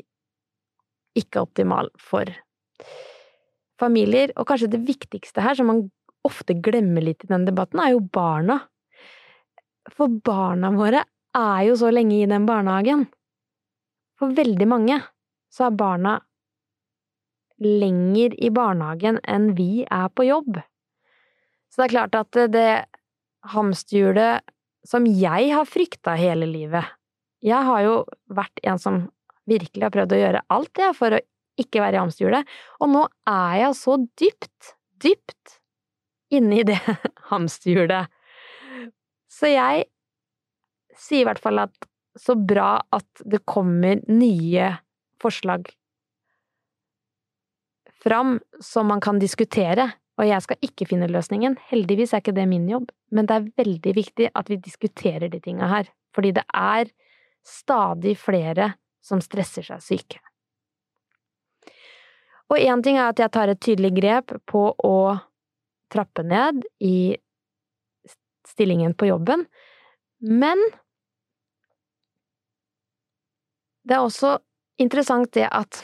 ikke 1.17 1.39
er 1.39 1.43
optimal 1.47 1.91
for 2.00 2.29
familier. 3.81 4.31
Og 4.38 4.47
kanskje 4.50 4.71
det 4.71 4.86
viktigste 4.88 5.43
her, 5.43 5.57
som 5.57 5.69
man 5.71 5.86
ofte 6.27 6.55
glemmer 6.63 7.03
litt 7.03 7.25
i 7.25 7.31
den 7.31 7.47
debatten, 7.47 7.81
er 7.81 7.95
jo 7.95 8.03
barna. 8.03 8.62
For 9.93 10.12
barna 10.12 10.71
våre 10.75 11.03
er 11.38 11.62
jo 11.69 11.77
så 11.79 11.91
lenge 11.93 12.21
i 12.21 12.29
den 12.29 12.47
barnehagen. 12.47 13.05
For 14.17 14.33
veldig 14.36 14.67
mange 14.67 15.01
så 15.53 15.67
er 15.67 15.77
barna 15.79 16.17
lenger 17.63 18.36
i 18.38 18.50
barnehagen 18.53 19.19
enn 19.25 19.51
vi 19.57 19.86
er 19.86 20.09
på 20.13 20.27
jobb. 20.27 20.59
Så 21.71 21.81
det 21.81 21.88
er 21.88 21.93
klart 21.95 22.17
at 22.17 22.39
det 22.53 22.69
hamsterhjulet 23.53 24.45
som 24.87 25.05
jeg 25.09 25.51
har 25.51 25.67
frykta 25.67 26.15
hele 26.19 26.47
livet. 26.49 26.85
Jeg 27.43 27.59
har 27.67 27.83
jo 27.85 27.95
vært 28.33 28.61
en 28.63 28.79
som 28.81 29.01
virkelig 29.47 29.85
har 29.85 29.93
prøvd 29.93 30.15
å 30.15 30.21
gjøre 30.21 30.45
alt, 30.53 30.73
det, 30.79 30.91
for 30.97 31.15
å 31.15 31.23
ikke 31.57 31.81
være 31.81 31.97
i 31.97 32.01
hamsterhjulet, 32.01 32.55
og 32.83 32.91
nå 32.93 33.03
er 33.29 33.53
jeg 33.63 33.77
så 33.79 33.97
dypt, 34.19 34.73
dypt 35.03 35.57
inne 36.33 36.61
i 36.61 36.65
det 36.67 36.79
hamsterhjulet. 37.31 38.11
Så 39.31 39.51
jeg 39.51 39.87
sier 40.97 41.23
i 41.23 41.27
hvert 41.27 41.41
fall 41.41 41.63
at 41.65 41.89
så 42.17 42.33
bra 42.37 42.79
at 42.95 43.25
det 43.29 43.43
kommer 43.45 44.01
nye 44.09 44.71
forslag 45.21 45.69
fram 48.01 48.37
som 48.63 48.89
man 48.89 49.01
kan 49.03 49.19
diskutere, 49.21 49.89
og 50.17 50.25
jeg 50.25 50.43
skal 50.43 50.65
ikke 50.65 50.88
finne 50.89 51.09
løsningen. 51.12 51.57
Heldigvis 51.69 52.13
er 52.13 52.24
ikke 52.24 52.36
det 52.38 52.47
min 52.50 52.65
jobb, 52.69 52.89
men 53.13 53.29
det 53.29 53.36
er 53.36 53.50
veldig 53.62 53.93
viktig 53.97 54.31
at 54.33 54.50
vi 54.50 54.57
diskuterer 54.62 55.29
de 55.29 55.39
tinga 55.43 55.69
her, 55.69 55.91
fordi 56.15 56.33
det 56.39 56.45
er 56.57 56.89
stadig 57.45 58.17
flere 58.19 58.74
som 59.05 59.21
stresser 59.24 59.65
seg 59.67 59.83
syke. 59.83 60.19
Og 62.47 62.57
én 62.63 62.81
ting 62.83 62.97
er 62.97 63.12
at 63.12 63.19
jeg 63.19 63.31
tar 63.36 63.51
et 63.51 63.62
tydelig 63.62 63.93
grep 64.00 64.33
på 64.47 64.63
å 64.71 64.97
trappe 65.91 66.24
ned 66.24 66.63
i 66.83 67.15
stillingen 68.47 68.95
på 68.97 69.09
jobben, 69.12 69.45
men 70.24 70.59
det 73.88 73.95
er 73.95 74.03
også 74.03 74.38
interessant 74.81 75.31
det 75.36 75.47
at 75.51 75.83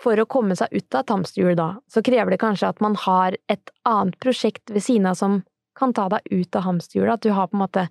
for 0.00 0.20
å 0.20 0.28
komme 0.28 0.56
seg 0.56 0.72
ut 0.72 0.94
av 0.94 1.02
et 1.02 1.12
hamsterhjul, 1.12 1.54
da, 1.58 1.68
så 1.92 2.02
krever 2.04 2.32
det 2.32 2.40
kanskje 2.40 2.70
at 2.72 2.80
man 2.84 2.96
har 3.02 3.36
et 3.52 3.72
annet 3.88 4.16
prosjekt 4.22 4.72
ved 4.72 4.84
siden 4.84 5.10
av 5.10 5.18
som 5.20 5.40
kan 5.76 5.92
ta 5.96 6.08
deg 6.12 6.24
ut 6.32 6.56
av 6.56 6.64
hamsterhjulet, 6.66 7.18
at 7.18 7.24
du 7.24 7.34
har 7.36 7.50
på 7.50 7.56
en 7.58 7.64
måte 7.64 7.86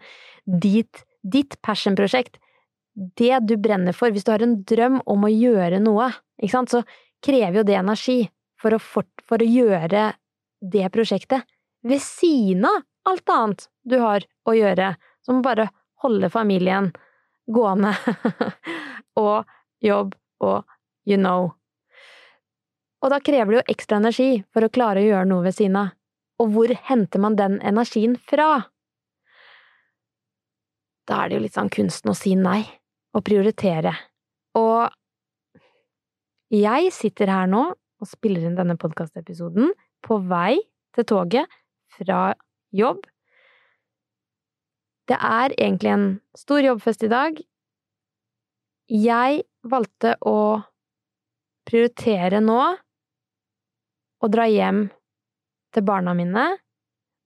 ditt, 0.46 1.04
ditt 1.22 1.58
passion-prosjekt, 1.66 2.38
det 3.18 3.40
du 3.48 3.56
brenner 3.62 3.96
for. 3.96 4.12
Hvis 4.12 4.26
du 4.28 4.34
har 4.34 4.44
en 4.44 4.60
drøm 4.68 5.00
om 5.10 5.26
å 5.26 5.32
gjøre 5.32 5.80
noe, 5.84 6.10
ikke 6.42 6.56
sant, 6.58 6.74
så 6.74 6.84
krever 7.26 7.62
jo 7.62 7.68
det 7.68 7.78
energi 7.80 8.20
for 8.60 8.76
å, 8.76 8.82
for, 8.82 9.08
for 9.28 9.42
å 9.42 9.48
gjøre 9.48 10.10
det 10.60 10.88
prosjektet 10.92 11.48
ved 11.88 12.02
siden 12.04 12.66
av 12.68 12.82
alt 13.10 13.32
annet 13.32 13.70
du 13.88 14.00
har 14.02 14.26
å 14.50 14.56
gjøre, 14.56 14.94
som 15.24 15.44
bare 15.46 15.70
holde 16.04 16.30
familien 16.32 16.92
gående 17.50 17.94
og 19.24 19.48
jobb 19.84 20.14
og 20.44 20.64
you 21.06 21.18
know. 21.18 21.54
Og 23.00 23.14
da 23.14 23.22
krever 23.24 23.54
det 23.54 23.60
jo 23.60 23.72
ekstra 23.76 24.00
energi 24.02 24.44
for 24.52 24.66
å 24.66 24.72
klare 24.74 25.04
å 25.04 25.08
gjøre 25.08 25.30
noe 25.30 25.46
ved 25.46 25.56
siden 25.56 25.78
av. 25.80 25.96
Og 26.40 26.54
hvor 26.56 26.72
henter 26.88 27.22
man 27.24 27.36
den 27.40 27.58
energien 27.66 28.16
fra? 28.30 28.70
Da 31.08 31.24
er 31.24 31.30
det 31.30 31.38
jo 31.40 31.44
litt 31.46 31.58
sånn 31.58 31.72
kunsten 31.74 32.12
å 32.12 32.18
si 32.18 32.36
nei, 32.38 32.62
og 33.16 33.24
prioritere. 33.26 33.96
Og 34.60 34.92
jeg 36.54 36.92
sitter 36.96 37.32
her 37.32 37.50
nå 37.50 37.64
og 37.74 38.08
spiller 38.08 38.46
inn 38.48 38.58
denne 38.58 38.78
podkastepisoden 38.80 39.74
på 40.06 40.20
vei 40.30 40.60
til 40.96 41.08
toget 41.10 41.60
fra 41.98 42.34
jobb. 42.76 43.04
Det 45.10 45.18
er 45.18 45.56
egentlig 45.58 45.92
en 45.92 46.08
stor 46.38 46.62
jobbfest 46.64 47.04
i 47.08 47.12
dag. 47.12 47.40
Jeg 48.90 49.44
valgte 49.70 50.16
å 50.26 50.62
prioritere 51.70 52.42
nå 52.42 52.62
å 54.20 54.30
dra 54.32 54.48
hjem 54.50 54.88
til 55.76 55.86
barna 55.86 56.16
mine, 56.18 56.46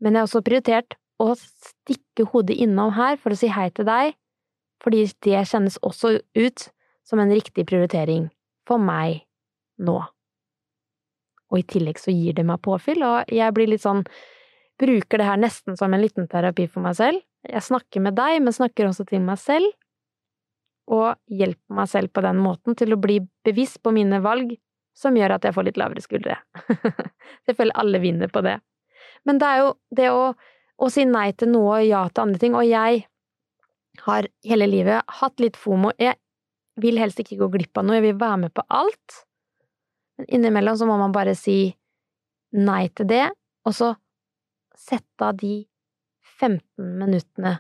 men 0.04 0.14
jeg 0.14 0.20
har 0.20 0.28
også 0.28 0.44
prioritert 0.46 0.98
å 1.22 1.34
stikke 1.38 2.28
hodet 2.34 2.58
innom 2.60 2.94
her 2.98 3.18
for 3.22 3.34
å 3.34 3.40
si 3.40 3.50
hei 3.52 3.70
til 3.76 3.88
deg, 3.88 4.16
fordi 4.84 5.06
det 5.24 5.46
kjennes 5.50 5.80
også 5.86 6.18
ut 6.20 6.68
som 7.08 7.22
en 7.24 7.32
riktig 7.32 7.66
prioritering 7.70 8.28
for 8.68 8.82
meg 8.82 9.24
nå. 9.80 10.00
Og 11.54 11.62
i 11.62 11.68
tillegg 11.70 12.00
så 12.02 12.12
gir 12.12 12.36
det 12.38 12.46
meg 12.48 12.64
påfyll, 12.66 13.04
og 13.06 13.32
jeg 13.32 13.56
blir 13.56 13.70
litt 13.72 13.84
sånn 13.84 14.04
bruker 14.82 15.22
det 15.22 15.28
her 15.28 15.40
nesten 15.40 15.78
som 15.78 15.94
en 15.94 16.02
liten 16.02 16.28
terapi 16.28 16.66
for 16.72 16.84
meg 16.84 16.98
selv. 16.98 17.22
Jeg 17.46 17.64
snakker 17.64 18.04
med 18.04 18.18
deg, 18.18 18.40
men 18.42 18.56
snakker 18.56 18.90
også 18.90 19.06
til 19.08 19.22
meg 19.24 19.40
selv, 19.42 19.70
og 20.92 21.16
hjelper 21.32 21.78
meg 21.78 21.88
selv 21.92 22.12
på 22.12 22.24
den 22.26 22.42
måten 22.44 22.76
til 22.76 22.96
å 22.96 23.00
bli 23.00 23.22
bevisst 23.46 23.80
på 23.84 23.94
mine 23.96 24.20
valg 24.24 24.56
som 24.98 25.18
gjør 25.18 25.36
at 25.36 25.48
jeg 25.48 25.56
får 25.56 25.68
litt 25.68 25.80
lavere 25.82 26.04
skuldre. 26.04 26.38
jeg 27.48 27.58
føler 27.58 27.80
alle 27.82 28.02
vinner 28.04 28.32
på 28.32 28.44
det. 28.46 28.60
Men 29.28 29.40
det 29.42 29.50
er 29.50 29.62
jo 29.64 29.72
det 29.96 30.10
å, 30.14 30.24
å 30.78 30.90
si 30.92 31.06
nei 31.10 31.32
til 31.38 31.54
noe 31.54 31.80
og 31.80 31.88
ja 31.88 32.04
til 32.10 32.28
andre 32.28 32.42
ting, 32.42 32.58
og 32.58 32.68
jeg 32.68 33.06
har 34.04 34.28
hele 34.48 34.68
livet 34.70 35.16
hatt 35.20 35.42
litt 35.42 35.58
fomo. 35.60 35.94
Jeg 36.02 36.18
vil 36.82 36.98
helst 37.02 37.22
ikke 37.22 37.40
gå 37.42 37.50
glipp 37.54 37.78
av 37.78 37.88
noe, 37.88 38.00
jeg 38.00 38.08
vil 38.08 38.22
være 38.22 38.42
med 38.46 38.54
på 38.56 38.66
alt. 38.74 39.20
Men 40.18 40.30
innimellom 40.38 40.78
så 40.80 40.88
må 40.90 40.98
man 41.02 41.14
bare 41.16 41.36
si 41.38 41.74
nei 42.54 42.88
til 42.94 43.10
det, 43.10 43.26
og 43.66 43.76
så 43.76 43.94
sette 44.78 45.26
av 45.26 45.38
de 45.40 45.64
15 46.40 46.98
minuttene 47.00 47.58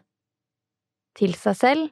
til 1.17 1.35
seg 1.37 1.57
selv, 1.57 1.91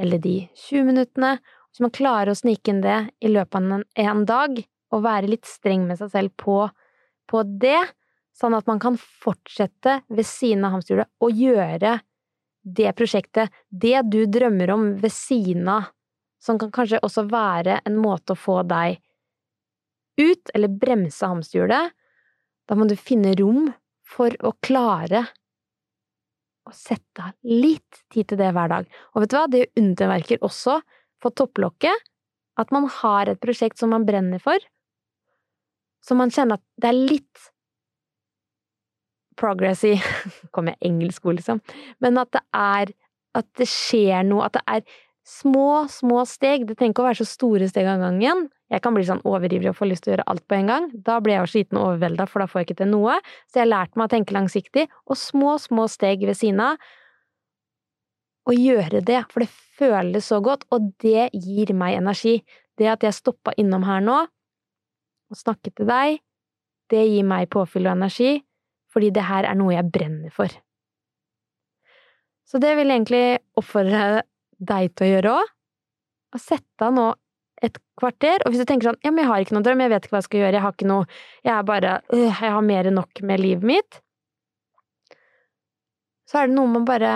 eller 0.00 0.22
de 0.22 0.36
20 0.68 0.86
minuttene, 0.88 1.36
hvis 1.72 1.80
man 1.80 1.94
klarer 1.94 2.32
å 2.32 2.36
snike 2.36 2.68
inn 2.68 2.82
det 2.84 2.98
i 3.24 3.30
løpet 3.32 3.56
av 3.56 3.72
en, 3.78 3.84
en 3.96 4.24
dag, 4.28 4.60
og 4.92 5.04
være 5.06 5.30
litt 5.30 5.48
streng 5.48 5.86
med 5.88 5.96
seg 5.96 6.10
selv 6.12 6.34
på, 6.36 6.66
på 7.30 7.42
det, 7.48 7.80
sånn 8.36 8.56
at 8.56 8.68
man 8.68 8.80
kan 8.80 8.98
fortsette 9.00 10.02
ved 10.12 10.28
siden 10.28 10.66
av 10.68 10.76
hamsterhjulet 10.76 11.08
og 11.24 11.40
gjøre 11.40 11.94
det 12.62 12.92
prosjektet, 12.96 13.52
det 13.68 14.04
du 14.12 14.24
drømmer 14.30 14.70
om 14.74 14.86
ved 15.00 15.12
siden 15.12 15.68
av, 15.72 15.88
som 16.42 16.58
kan 16.60 16.72
kanskje 16.74 17.00
også 17.02 17.24
være 17.30 17.80
en 17.88 17.98
måte 18.02 18.34
å 18.34 18.38
få 18.38 18.60
deg 18.68 19.00
ut, 20.20 20.52
eller 20.54 20.68
bremse 20.68 21.26
hamsterhjulet. 21.26 21.92
Da 22.68 22.76
må 22.78 22.86
du 22.86 22.96
finne 22.98 23.34
rom 23.38 23.70
for 24.06 24.34
å 24.44 24.52
klare 24.62 25.24
å 26.68 26.72
sette 26.76 27.24
av 27.24 27.48
litt 27.48 28.04
tid 28.12 28.28
til 28.30 28.38
det 28.38 28.52
hver 28.54 28.70
dag. 28.70 28.90
Og 29.14 29.24
vet 29.24 29.32
du 29.32 29.38
hva, 29.38 29.46
det 29.50 29.70
underverker 29.78 30.42
også 30.46 30.78
for 31.22 31.34
topplokket 31.38 32.08
at 32.60 32.72
man 32.74 32.88
har 33.00 33.30
et 33.30 33.40
prosjekt 33.40 33.80
som 33.80 33.94
man 33.94 34.04
brenner 34.08 34.42
for, 34.42 34.58
så 36.02 36.16
man 36.18 36.32
kjenner 36.34 36.58
at 36.58 36.64
det 36.82 36.90
er 36.90 36.98
litt 36.98 37.48
progress 39.38 39.84
i 39.88 39.94
Kommer 40.54 40.74
jeg 40.74 40.90
engelsk 40.90 41.24
ord, 41.26 41.38
liksom? 41.38 41.62
Men 42.02 42.20
at 42.20 42.32
det 42.34 42.42
er 42.52 42.92
At 43.32 43.46
det 43.56 43.64
skjer 43.70 44.26
noe, 44.28 44.44
at 44.44 44.58
det 44.58 44.62
er 44.68 44.82
små, 45.24 45.86
små 45.88 46.26
steg. 46.28 46.66
Det 46.68 46.74
trenger 46.76 46.92
ikke 46.92 47.04
å 47.04 47.06
være 47.06 47.22
så 47.22 47.28
store 47.30 47.68
steg 47.70 47.86
av 47.88 48.02
gangen. 48.02 48.42
Jeg 48.68 48.82
kan 48.84 48.92
bli 48.92 49.04
sånn 49.08 49.22
overivrig 49.24 49.70
og 49.70 49.78
få 49.78 49.88
lyst 49.88 50.04
til 50.04 50.10
å 50.10 50.14
gjøre 50.16 50.26
alt 50.28 50.44
på 50.50 50.58
en 50.58 50.68
gang. 50.68 50.88
Da 51.06 51.16
blir 51.22 51.38
jeg 51.38 51.46
jo 51.46 51.52
sliten 51.54 51.78
og 51.78 51.86
overvelda, 51.86 52.26
for 52.28 52.42
da 52.42 52.48
får 52.50 52.60
jeg 52.60 52.68
ikke 52.68 52.78
til 52.82 52.90
noe. 52.92 53.14
Så 53.46 53.60
jeg 53.60 53.64
har 53.64 53.70
lært 53.70 53.96
meg 53.96 54.10
å 54.10 54.12
tenke 54.12 54.36
langsiktig, 54.36 54.84
og 55.08 55.16
små, 55.16 55.54
små 55.62 55.86
steg 55.92 56.26
ved 56.28 56.36
siden 56.36 56.60
av. 56.66 56.90
Og 58.50 58.58
gjøre 58.58 59.00
det, 59.06 59.22
for 59.32 59.46
det 59.46 59.48
føles 59.82 60.28
så 60.30 60.40
godt, 60.44 60.64
og 60.70 60.92
det 61.02 61.30
gir 61.34 61.74
meg 61.76 61.98
energi. 61.98 62.38
Det 62.78 62.88
at 62.88 63.04
jeg 63.04 63.18
stoppa 63.18 63.54
innom 63.60 63.84
her 63.86 64.02
nå, 64.04 64.18
og 65.32 65.38
snakket 65.38 65.76
til 65.80 65.88
deg, 65.88 66.20
det 66.92 67.06
gir 67.08 67.24
meg 67.26 67.50
påfyll 67.52 67.88
og 67.88 67.96
energi, 67.96 68.36
fordi 68.92 69.10
det 69.16 69.24
her 69.24 69.48
er 69.48 69.56
noe 69.58 69.74
jeg 69.74 69.88
brenner 69.92 70.32
for. 70.34 70.52
Så 72.48 72.60
det 72.60 72.74
vil 72.76 72.90
jeg 72.90 73.00
egentlig 73.00 73.26
oppfordre 73.56 74.22
deg 74.60 74.92
til 74.92 75.06
å 75.06 75.10
gjøre 75.14 75.34
òg. 75.38 75.52
Å 76.32 76.40
sette 76.40 76.86
av 76.86 76.94
nå 76.96 77.08
et 77.62 77.76
kvarter, 78.00 78.42
og 78.42 78.52
hvis 78.52 78.62
du 78.62 78.68
tenker 78.68 78.90
sånn 78.90 79.00
ja, 79.04 79.12
men 79.12 79.22
jeg 79.22 79.30
har 79.30 79.44
ikke 79.44 79.54
noen 79.56 79.66
drøm, 79.66 79.82
jeg 79.84 79.92
vet 79.92 80.06
ikke 80.06 80.14
hva 80.14 80.20
jeg 80.20 80.28
skal 80.28 80.40
gjøre, 80.42 80.56
jeg 80.56 80.64
har 80.64 80.74
ikke 80.74 80.88
noe, 80.90 81.18
jeg 81.46 81.52
er 81.54 81.66
bare 81.68 81.92
øh, 82.12 82.24
jeg 82.26 82.54
har 82.56 82.64
mer 82.66 82.88
enn 82.90 82.98
nok 82.98 83.22
med 83.28 83.42
livet 83.42 83.68
mitt, 83.70 84.00
så 86.28 86.42
er 86.42 86.50
det 86.50 86.56
noe 86.56 86.70
med 86.72 86.82
å 86.82 86.88
bare 86.88 87.12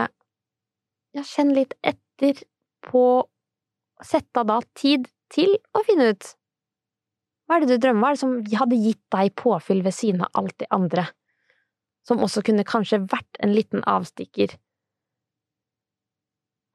ja, 1.16 1.24
kjenn 1.24 1.54
litt 1.56 1.74
etter 1.80 2.44
på 2.86 3.06
å 3.16 3.24
Sette 4.04 4.42
av 4.42 4.44
da 4.44 4.58
tid 4.76 5.06
til 5.32 5.54
å 5.72 5.80
finne 5.86 6.10
ut 6.12 6.26
hva 7.46 7.56
er 7.56 7.62
det 7.62 7.76
du 7.76 7.82
drømmer? 7.84 8.02
Hva 8.02 8.08
er 8.10 8.16
det 8.16 8.22
som 8.22 8.58
hadde 8.58 8.78
gitt 8.82 9.02
deg 9.14 9.34
påfyll 9.38 9.84
ved 9.86 9.94
siden 9.94 10.24
av 10.26 10.40
alt 10.40 10.56
det 10.58 10.66
andre? 10.74 11.06
Som 12.06 12.22
også 12.22 12.42
kunne 12.46 12.66
kanskje 12.66 13.04
vært 13.06 13.38
en 13.42 13.52
liten 13.54 13.84
avstikker. 13.86 14.56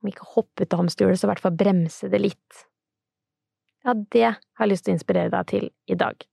Om 0.01 0.11
ikke 0.11 0.29
hoppe 0.33 0.63
ut 0.63 0.73
av 0.73 0.81
hamsterhjulet, 0.81 1.19
så 1.19 1.27
i 1.27 1.31
hvert 1.33 1.43
fall 1.43 1.57
bremse 1.59 2.07
det 2.11 2.21
litt. 2.23 2.61
Ja, 3.83 3.95
det 4.15 4.23
har 4.29 4.63
jeg 4.63 4.71
lyst 4.71 4.87
til 4.87 4.93
å 4.93 4.97
inspirere 4.97 5.33
deg 5.33 5.49
til 5.51 5.67
i 5.91 5.99
dag. 5.99 6.23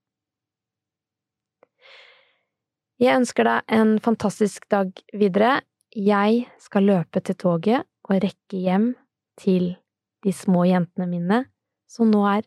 Jeg 3.02 3.18
ønsker 3.18 3.46
deg 3.46 3.74
en 3.74 3.96
fantastisk 4.02 4.70
dag 4.70 4.94
videre. 5.18 5.60
Jeg 5.94 6.46
skal 6.62 6.86
løpe 6.86 7.22
til 7.26 7.38
toget 7.38 7.86
og 8.06 8.22
rekke 8.22 8.62
hjem 8.62 8.92
til 9.38 9.72
de 10.26 10.34
små 10.34 10.64
jentene 10.68 11.08
mine, 11.10 11.42
som 11.88 12.10
nå 12.10 12.24
er 12.28 12.46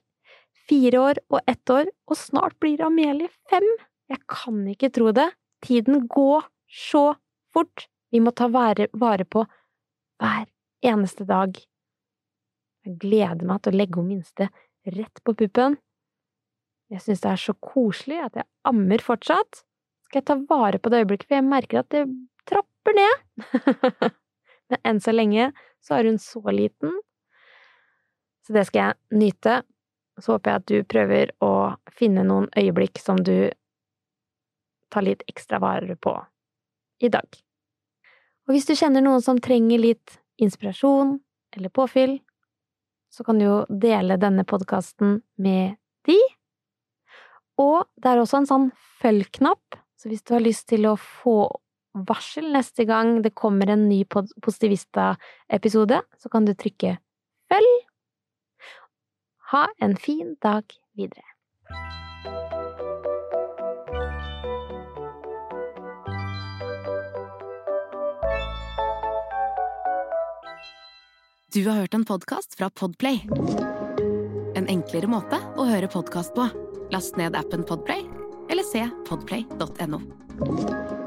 fire 0.70 1.02
år 1.02 1.22
og 1.32 1.40
ett 1.50 1.74
år, 1.74 1.90
og 2.08 2.20
snart 2.20 2.58
blir 2.64 2.84
Amelie 2.86 3.32
fem. 3.50 3.66
Jeg 4.12 4.22
kan 4.30 4.62
ikke 4.68 4.92
tro 4.94 5.12
det. 5.16 5.30
Tiden 5.64 6.06
går 6.12 6.48
så 6.68 7.16
fort. 7.54 7.88
Vi 8.12 8.20
må 8.20 8.34
ta 8.36 8.50
vare, 8.52 8.88
på 8.92 9.46
hver 10.20 10.48
eneste 10.84 11.26
dag. 11.28 11.56
Jeg 12.86 12.98
gleder 13.00 13.46
meg 13.48 13.62
til 13.62 13.74
å 13.74 13.80
legge 13.80 14.00
hun 14.00 14.10
minste 14.10 14.50
rett 14.88 15.24
på 15.24 15.36
puppen. 15.38 15.78
Jeg 16.92 17.04
synes 17.06 17.22
det 17.24 17.32
er 17.32 17.40
så 17.40 17.54
koselig 17.64 18.20
at 18.26 18.40
jeg 18.42 18.50
ammer 18.68 19.04
fortsatt. 19.04 19.62
Skal 20.08 20.20
jeg 20.20 20.28
ta 20.28 20.40
vare 20.50 20.82
på 20.82 20.92
det 20.92 21.04
øyeblikket, 21.04 21.30
for 21.30 21.40
jeg 21.40 21.48
merker 21.48 21.84
at 21.84 21.92
det 21.94 22.04
trapper 22.50 22.98
ned. 22.98 23.22
Men 24.72 24.84
enn 24.88 25.00
så 25.04 25.14
lenge 25.16 25.52
så 25.82 25.98
er 25.98 26.10
hun 26.10 26.20
så 26.22 26.42
liten, 26.54 26.94
så 28.46 28.54
det 28.54 28.66
skal 28.70 28.82
jeg 28.92 29.22
nyte. 29.22 29.62
Så 30.22 30.36
håper 30.36 30.52
jeg 30.52 30.62
at 30.62 30.70
du 30.70 30.90
prøver 30.92 31.32
å 31.42 31.52
finne 31.98 32.26
noen 32.28 32.50
øyeblikk 32.58 33.00
som 33.02 33.22
du 33.22 33.50
tar 34.92 35.06
litt 35.06 35.24
ekstra 35.32 35.62
vare 35.64 35.96
på 35.96 36.14
i 37.02 37.10
dag. 37.10 37.30
Og 38.46 38.54
hvis 38.54 38.68
du 38.68 38.76
kjenner 38.76 39.04
noen 39.06 39.24
som 39.24 39.40
trenger 39.42 39.82
litt 39.82 40.18
inspirasjon 40.42 41.16
eller 41.56 41.74
påfyll, 41.74 42.18
så 43.12 43.26
kan 43.28 43.40
du 43.40 43.46
jo 43.46 43.58
dele 43.70 44.20
denne 44.20 44.46
podkasten 44.48 45.22
med 45.42 45.78
de. 46.08 46.18
Og 47.62 47.88
det 47.96 48.12
er 48.12 48.22
også 48.22 48.42
en 48.42 48.50
sånn 48.50 48.70
følg-knapp, 49.02 49.80
så 50.00 50.10
hvis 50.10 50.24
du 50.26 50.36
har 50.36 50.44
lyst 50.44 50.68
til 50.72 50.88
å 50.90 50.96
få 51.00 51.46
varsel 51.94 52.52
neste 52.54 52.86
gang 52.90 53.22
det 53.26 53.34
kommer 53.36 53.70
en 53.70 53.88
ny 53.90 54.04
Positivista-episode, 54.06 56.02
så 56.18 56.30
kan 56.30 56.46
du 56.46 56.54
trykke 56.56 56.98
følg. 57.52 57.74
Ha 59.52 59.68
en 59.84 59.98
fin 60.00 60.36
dag 60.44 60.64
videre. 60.96 61.28
Du 71.54 71.68
har 71.68 71.82
hørt 71.82 71.94
en 71.94 72.06
podkast 72.06 72.56
fra 72.56 72.70
Podplay. 72.70 73.26
En 74.56 74.70
enklere 74.72 75.10
måte 75.12 75.42
å 75.60 75.68
høre 75.68 75.92
podkast 75.92 76.32
på. 76.38 76.48
Last 76.96 77.20
ned 77.20 77.36
appen 77.36 77.68
Podplay, 77.68 78.08
eller 78.48 78.64
se 78.64 78.88
podplay.no. 79.10 81.01